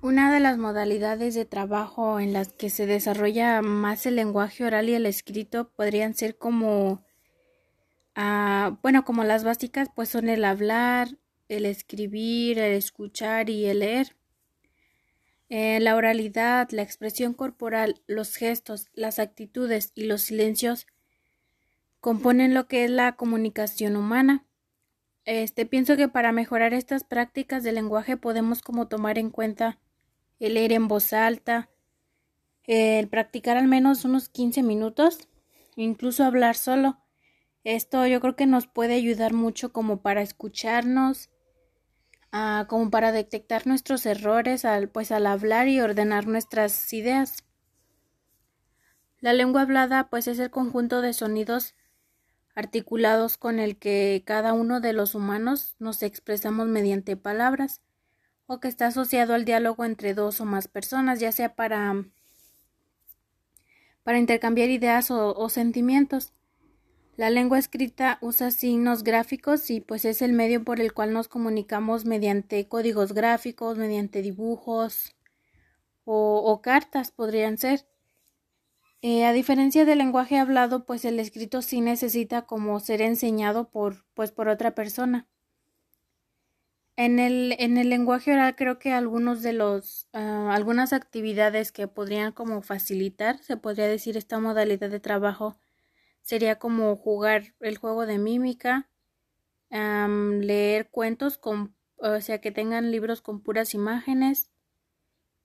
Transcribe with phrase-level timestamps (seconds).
[0.00, 4.88] Una de las modalidades de trabajo en las que se desarrolla más el lenguaje oral
[4.88, 7.04] y el escrito podrían ser como,
[8.14, 13.80] ah, bueno, como las básicas, pues son el hablar, el escribir, el escuchar y el
[13.80, 14.14] leer.
[15.48, 20.86] Eh, la oralidad, la expresión corporal, los gestos, las actitudes y los silencios
[22.00, 24.44] componen lo que es la comunicación humana.
[25.24, 29.80] Este, pienso que para mejorar estas prácticas de lenguaje podemos como tomar en cuenta
[30.38, 31.70] el leer en voz alta,
[32.64, 35.28] el practicar al menos unos 15 minutos,
[35.76, 36.98] incluso hablar solo.
[37.64, 41.30] Esto yo creo que nos puede ayudar mucho como para escucharnos,
[42.30, 47.44] ah, como para detectar nuestros errores al, pues al hablar y ordenar nuestras ideas.
[49.20, 51.74] La lengua hablada pues es el conjunto de sonidos
[52.54, 57.80] articulados con el que cada uno de los humanos nos expresamos mediante palabras
[58.48, 62.06] o que está asociado al diálogo entre dos o más personas, ya sea para,
[64.02, 66.32] para intercambiar ideas o, sentimientos.
[67.16, 71.28] La lengua escrita usa signos gráficos y pues es el medio por el cual nos
[71.28, 75.14] comunicamos mediante códigos gráficos, mediante dibujos
[76.04, 77.86] o, cartas podrían ser.
[79.02, 84.06] Eh, a diferencia del lenguaje hablado, pues el escrito sí necesita como ser enseñado por,
[84.14, 85.28] pues por otra persona.
[86.98, 91.86] En el, en el lenguaje oral creo que algunos de los, ah, algunas actividades que
[91.86, 95.56] podrían como facilitar, se podría decir esta modalidad de trabajo,
[96.22, 98.88] sería como jugar el juego de mímica,
[99.70, 104.50] leer cuentos con, o sea, que tengan libros con puras imágenes,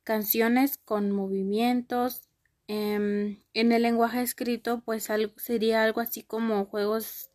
[0.03, 2.29] canciones con movimientos.
[2.67, 7.29] Em, en el lenguaje escrito, pues algo, sería algo así como juegos,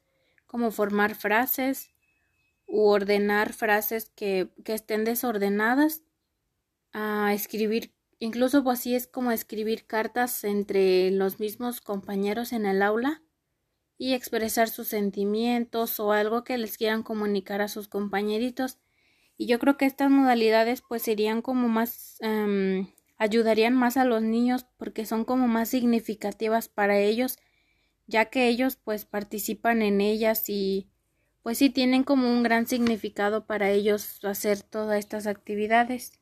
[0.48, 1.92] como formar frases,
[2.68, 6.04] u ordenar frases que, estén desordenadas,
[6.92, 12.82] a escribir, incluso pues así es como escribir cartas entre los mismos compañeros en el
[12.82, 13.22] aula
[13.98, 18.78] y expresar sus sentimientos o algo que les quieran comunicar a sus compañeritos.
[19.36, 24.22] Y yo creo que estas modalidades pues serían como más em, ayudarían más a los
[24.22, 27.38] niños porque son como más significativas para ellos
[28.08, 30.88] ya que ellos pues participan en ellas y
[31.42, 36.17] pues sí tienen como un gran significado para ellos hacer todas estas actividades.